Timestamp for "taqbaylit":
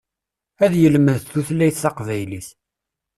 1.83-2.47